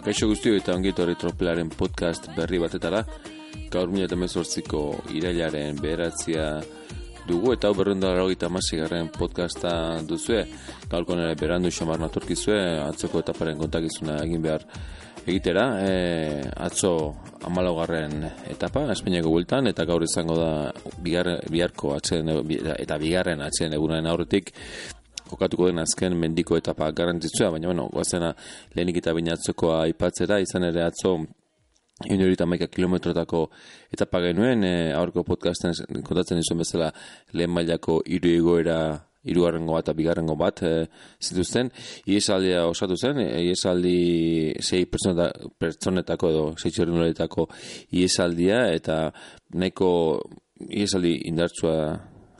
[0.00, 3.02] Kaixo guztio eta ongi torri tropelaren podcast berri batetara.
[3.70, 4.80] Gaur mila mezortziko
[5.12, 6.46] irailaren beheratzia
[7.28, 10.46] dugu eta hau berrenda gita garren podcasta duzue.
[10.88, 14.64] Gaurko nire berandu xamar naturkizue, atzoko etaparen kontakizuna egin behar
[15.26, 15.66] egitera.
[15.84, 17.14] E, atzo
[17.76, 20.72] garren etapa, Espainiako bultan, eta gaur izango da
[21.02, 22.26] bigar, biharko atzen,
[22.78, 24.54] eta bigarren atzen egunaren aurretik
[25.30, 28.34] kokatuko den azken mendiko etapa garantitzua, baina bueno, goazena
[28.74, 31.18] lehenik eta binatzokoa aipatzera, izan ere atzo
[32.08, 33.42] Inorita maika kilometrotako
[33.92, 35.74] etapa genuen, e, aurko podcasten
[36.06, 36.88] kontatzen izan bezala
[37.36, 38.76] lehen mailako iru egoera
[39.28, 40.72] irugarrengo bat eta bigarrengo bat e,
[41.20, 41.68] zituzten.
[42.08, 47.50] Iesaldia osatu zen, e, iesaldi sei pertsonetako edo sei txerrinuletako
[48.00, 49.02] iesaldia eta
[49.60, 49.90] nahiko
[50.70, 51.76] iesaldi indartsua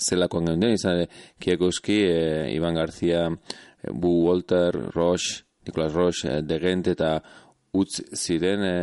[0.01, 1.05] zelakoan geunden, izan
[1.41, 7.19] Kiekowski, e, Ivan García, e, Bu Walter, Roche, Nicolas Roche, e, Degent eta
[7.73, 8.77] utz ziren e,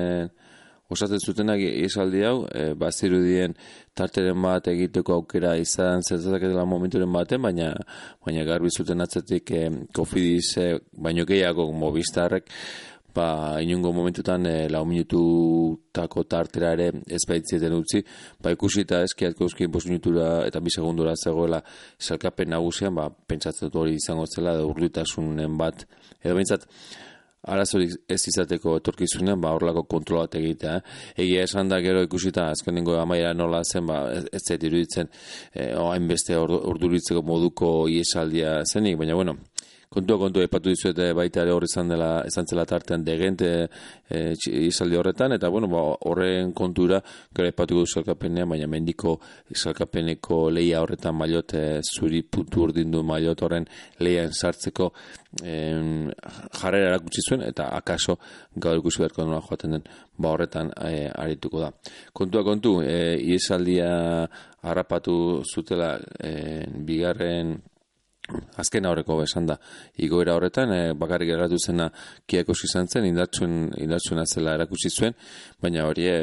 [0.89, 3.55] osatzen zutenak esaldi hau, e, bazirudien
[3.97, 7.73] tarteren bat egiteko aukera izan zertatak edela momenturen baten, baina,
[8.25, 9.63] baina garbi zuten atzetik e,
[9.95, 12.53] kofidiz e, baino gehiago mobistarrek,
[13.17, 18.03] ba, inungo momentutan e, lau minututako tartera ere ez baitzeten utzi,
[18.43, 21.63] ba, ikusi eta eskiatko euskien bos minutura eta bi segundura zegoela
[21.97, 25.87] salkapen nagusian, ba, pentsatzen hori izango zela, da urlitasunen bat,
[26.21, 26.69] edo bintzat,
[27.47, 30.77] arazorik ez izateko etorkizunean, ba, horlako kontrolat egitea.
[30.77, 31.23] Eh?
[31.25, 35.11] Egia esan da gero ikusita, azkenengo amaiera nola zen, ba, ez zait iruditzen,
[35.53, 39.37] eh, oain beste orduritzeko moduko iesaldia zenik, baina bueno,
[39.97, 43.49] kontua kontu epatu dizuet baita ere horri izan dela izan zela tartean degente
[44.09, 44.19] e,
[44.69, 46.99] izaldi horretan eta bueno ba, horren kontura
[47.33, 49.15] gero epatu du salkapenean baina mendiko
[49.63, 53.65] salkapeneko leia horretan mailot e, zuri puntu urdin du mailot horren
[54.05, 54.91] leian sartzeko
[55.43, 56.11] em,
[56.59, 58.17] jarrera erakutsi zuen eta akaso
[58.55, 59.87] gaur ikusi beharko nola joaten den
[60.17, 61.71] ba horretan e, arituko da.
[62.13, 63.89] Kontua kontu e, izaldia
[64.61, 65.17] harrapatu
[65.55, 67.57] zutela e, bigarren
[68.57, 69.57] azken aurreko esan da
[70.03, 71.89] igoera horretan e, bakarrik geratu zena
[72.27, 75.15] kiakos izan zen indartzuen indartzuen zela erakutsi zuen
[75.61, 76.17] baina hori e,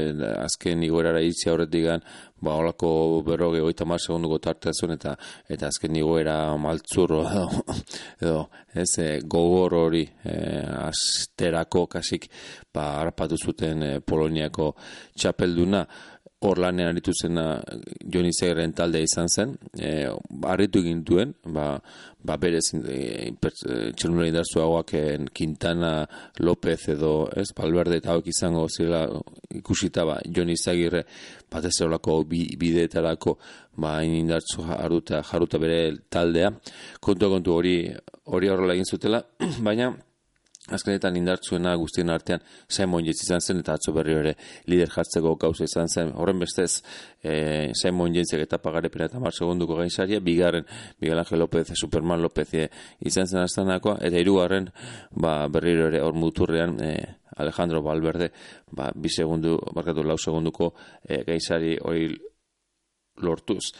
[0.45, 2.05] azken igoerara itzi aurretik gan
[2.45, 5.15] ba holako berroge 30 segunduko tartea zuen eta
[5.49, 7.47] eta azken igoera maltzurro edo,
[8.25, 8.41] edo
[8.75, 10.35] ez e, gogor hori e,
[10.89, 12.29] asterako kasik
[12.75, 14.75] ba harpatu zuten e, Poloniako
[15.17, 15.85] txapelduna
[16.45, 17.45] hor lanean aritu zena
[18.13, 20.07] Joni Zegren talde izan zen, e,
[20.53, 21.67] arritu egin duen, ba,
[22.25, 24.95] ba berez e, txelunera indarzu hauak
[25.35, 25.93] Quintana
[26.41, 29.07] López edo ez, Balberde eta hauek izango zirela
[29.55, 31.05] ikusita ba, Joni Zagirre
[31.51, 31.77] bat ez
[32.29, 33.39] bi, bideetarako
[33.77, 36.53] ba, indartzu jaruta, jaruta bere taldea,
[37.01, 37.79] kontu kontu hori
[38.27, 39.23] hori horrela egin zutela,
[39.67, 39.95] baina
[40.73, 44.33] azkenetan indartzuena guztien artean Simon Yates izan zen eta atzo berri ere
[44.71, 46.13] lider jartzeko gauza izan zen.
[46.17, 46.81] Horren bestez
[47.23, 50.65] e, Simon Yatesek eta pagarepena eta mar segunduko gainzaria, bigarren
[51.01, 52.69] Miguel Ángel López, Superman López e,
[53.01, 54.71] izan zen astanakoa, eta hirugarren
[55.11, 56.95] ba, berri ere hor muturrean e,
[57.37, 58.31] Alejandro Valverde
[58.73, 60.73] ba, bi segundu, barkatu lau segunduko
[61.05, 62.09] e, gainzari hori
[63.21, 63.75] lortuz.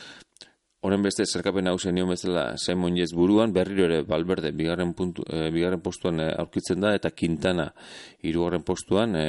[0.85, 5.49] Horren beste zerkapen hau zen bezala Simon Jez buruan, berriro ere Balberde bigarren, puntu, e,
[5.51, 7.71] bigarren postuan e, aurkitzen da, eta Quintana
[8.21, 9.25] hirugarren postuan e,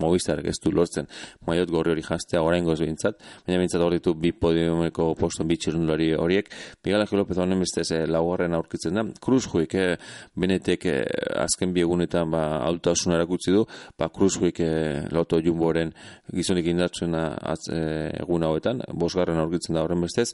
[0.00, 1.08] Movistar ez du lortzen.
[1.46, 5.58] Maiot gorri hori jastea orain goz bintzat, baina bintzat hor ditu bi podiumeko postuan bi
[5.60, 6.50] txirundari horiek.
[6.84, 9.04] Miguel Angel López honen beste e, laugarren aurkitzen da.
[9.22, 9.96] Cruz Huik, e,
[10.36, 10.96] benetek e,
[11.44, 13.64] azken bi egunetan ba, alta osuna erakutzi du,
[13.98, 14.70] ba, Cruz Huik e,
[15.14, 15.92] loto jumboren
[16.32, 17.24] gizonik indartzuena
[17.72, 17.80] e,
[18.22, 20.30] egun hauetan, bosgarren aurkitzen da horren bestez,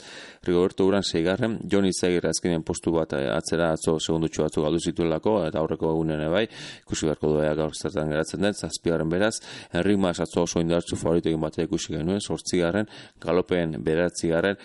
[0.47, 5.37] Rigoberto Uran seigarren, Joni Zagir azkenean postu bat eh, atzera atzo segundutxo batzu galdu zituelako,
[5.49, 6.44] eta aurreko egunen bai,
[6.84, 9.34] ikusi beharko duea gaur zertan geratzen den, zazpigarren beraz,
[9.72, 12.89] Enrik Mas atzo oso indartzu favoritu egin batea ikusi genuen, sortzigarren,
[13.21, 14.56] galopen beratzigarren,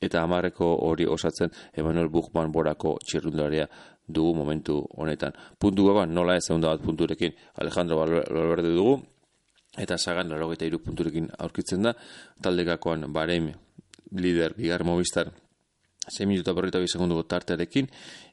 [0.00, 3.66] eta amarreko hori osatzen Emanuel Buchman borako txirrundaria
[4.08, 5.32] dugu momentu honetan.
[5.58, 8.96] Puntu gaban, nola ez egun bat punturekin Alejandro Valverde dugu,
[9.78, 11.94] eta sagan larogeita iru punturekin aurkitzen da,
[12.42, 13.52] taldekakoan bareim
[14.16, 15.30] lider bigar movistar
[16.08, 17.86] 6 minuta berrita bi segundu tartearekin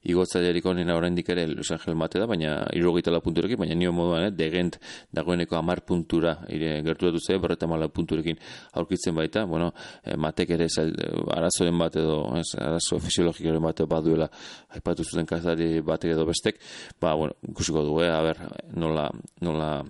[0.08, 3.92] igotza jariko nena oraindik ere Los Angel mate da, baina irurogeita la punturekin, baina nio
[3.92, 4.78] moduan, eh, degent
[5.12, 8.40] dagoeneko amar puntura ire, gertu dut ze, berreta mala punturekin
[8.74, 9.74] aurkitzen baita, bueno,
[10.04, 10.96] eh, matek ere zel,
[11.36, 14.30] arazoen bat edo, ez, arazo fisiologikoren bat edo baduela
[14.70, 16.63] aipatu zuten kazari batek edo bestek,
[17.02, 18.40] ba, bueno, ikusiko du, eh, a ber,
[18.80, 19.10] nola,
[19.42, 19.84] nola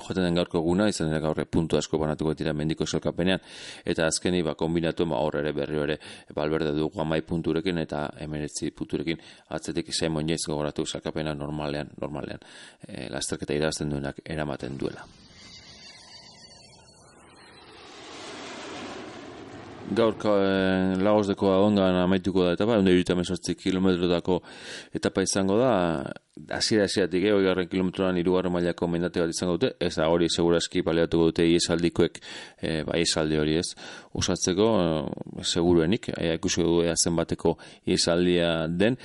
[0.00, 3.40] joaten den gaurko guna, izan dira gaurre puntu asko banatuko dira mendiko selkapenean,
[3.84, 5.98] eta azkeni ba, kombinatu ema hor ere berri ere
[6.34, 9.22] balberde dugu amai punturekin eta emeretzi punturekin.
[9.54, 12.44] Atzetik izan moinez gogoratu selkapena normalean, normalean,
[12.86, 15.06] e, lasterketa idazten duenak eramaten duela.
[19.94, 24.40] Gaur eh, lagozdeko ongan amaituko da etapa, onde irita mesortzi kilometrodako
[24.94, 25.70] etapa izango da,
[26.54, 30.82] hasiera hasieratik eh, garren kilometroan irugarren mailako mendate bat izango dute, ez da hori seguraski
[30.86, 32.20] paleatuko dute iesaldikoek,
[32.62, 33.68] eh, ba iesaldi hori ez,
[34.18, 37.56] usatzeko, eh, seguruenik, eh, ikusi du zen bateko
[37.86, 38.98] iesaldia den,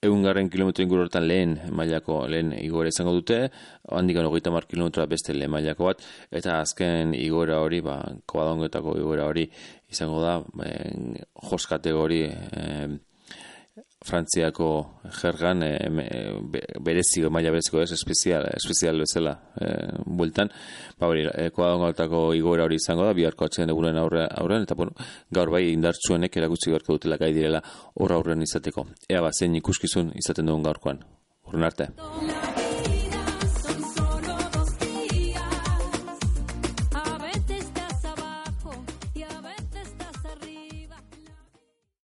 [0.00, 3.40] egun garren kilometro inguru hortan lehen mailako lehen igore izango dute,
[3.96, 6.00] handik hogeita mar kilometroa beste lehen mailako bat,
[6.40, 9.44] eta azken igora hori, ba, kobadongoetako igora hori
[9.92, 11.18] izango da, ben,
[11.50, 12.88] jos kategori eh,
[14.00, 14.66] Frantziako
[15.20, 15.74] jergan e,
[16.80, 19.68] berezio, maila bereziko ez, espezial, espezial bezala e,
[20.06, 20.48] bueltan,
[20.98, 21.50] ba hori, e,
[22.38, 24.96] igoera hori izango da, biharko atxean egunen aurre, aurrean, eta bueno,
[25.30, 27.60] gaur bai indartsuenek erakutsi gaurko dutela gai direla
[27.94, 28.86] hor aurrean izateko.
[29.08, 31.04] Ea ba, zein ikuskizun izaten duen gaurkoan.
[31.50, 31.92] Urren arte.